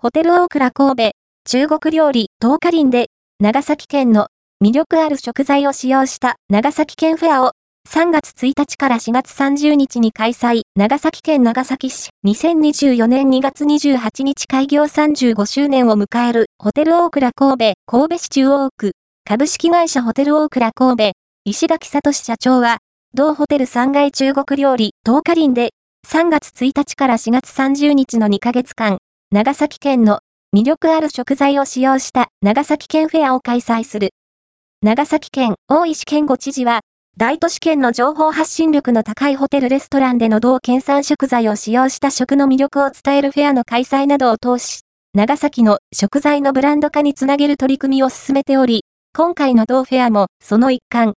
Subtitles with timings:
[0.00, 1.10] ホテル大倉神戸、
[1.44, 3.08] 中国料理、東華林で、
[3.40, 4.28] 長崎県の
[4.64, 7.50] 魅力ある食材を使用した長崎県フェアを
[7.90, 18.92] 3月1日から4月30日に開催、長崎県長崎市、2024年2月28日開業35周年を迎える、ホテル大倉神戸、神戸市中央区、
[19.24, 21.12] 株式会社ホテル大倉神戸、
[21.44, 22.78] 石垣聡社長は、
[23.14, 25.70] 同ホテル3階中国料理、東華林で、
[26.06, 28.98] 3月1日から4月30日の2ヶ月間、
[29.30, 30.20] 長崎県の
[30.56, 34.14] 魅力ある食材を使用した長崎県フェアを開催する。
[34.82, 36.80] 長崎県大石健吾知事は、
[37.18, 44.80] 大都市圏の情報発信力の高いホテルレストランでの同県産食材を使用した食の魅力を伝えるフェアの開催などを通し、
[45.12, 51.12] 長崎の食材のブランド化につなげる取り組みを進めており、今回の同フェアもその一環。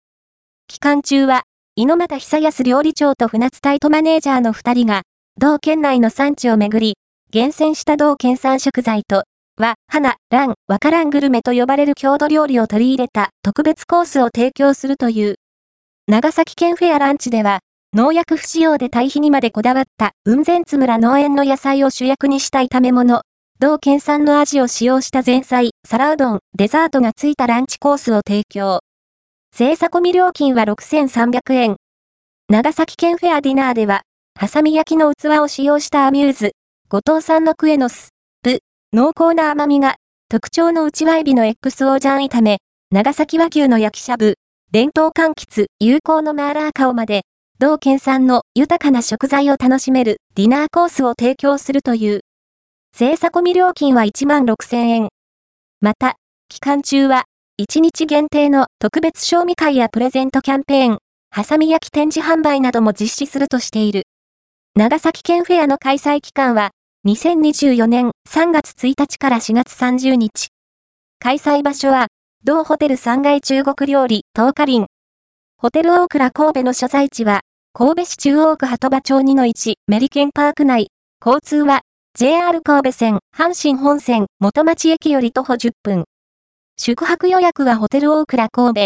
[0.66, 1.44] 期間中は、
[1.76, 5.02] 猪俣久康料理長と船津タイトマネージャーの二人が、
[5.38, 6.94] 同県内の産地をめぐり、
[7.32, 9.22] 厳選した同県産食材と、
[9.56, 15.36] 和、花、蘭、和歌蘭グルメと呼ばれる郷土料理を取り入れた特別コースを提供するという
[16.08, 17.60] 長崎県フェアランチでは、
[17.94, 23.22] 農薬不使用で堆肥にまでこだわった雲仙津村農園の野菜を主役にした炒め物、
[23.60, 28.80] 同県産の味を使用した前菜、皿うどん、デザートがついたランチコースを提供。
[29.54, 31.76] 制作込み料金は6300円。
[32.48, 34.02] 長崎県フェアディナーでは、
[34.36, 36.52] ハサミ焼きの器を使用したアミューズ、
[36.92, 38.08] 後藤産のクエノス、
[38.42, 39.94] プ、濃厚な甘みが、
[40.28, 42.58] 特徴の内ワイビの XO ジャン炒め、
[42.90, 44.34] 長崎和牛の焼きしゃぶ、
[44.72, 47.22] 伝統柑橘、有効のマーラーカオまで、
[47.60, 52.22] 同県産の豊かな食材を楽しめるディナーコースを提供するという。
[52.92, 55.08] 制作込み料金は1万6000円。
[55.80, 56.16] また、
[56.48, 57.26] 期間中は、
[57.62, 60.98] 1日限定の特別賞味会やプレゼントキャンペーン、
[61.30, 64.08] ハサミ焼き展示販売なども実施するとしている。
[64.74, 66.72] 長崎県フェアの開催期間は、
[67.06, 70.48] 2024年3月1日から4月30日。
[71.18, 72.08] 開催場所は、
[72.44, 74.84] 同ホテル3階中国料理、東華林。
[75.56, 77.40] ホテル大倉神戸の所在地は、
[77.72, 80.88] 神戸市中央区鳩場町2の1、メリケンパーク内。
[81.24, 81.80] 交通は、
[82.18, 86.04] JR 神戸線、阪神本線、元町駅より徒歩10分。
[86.76, 88.78] 宿泊予約はホテル大倉神戸、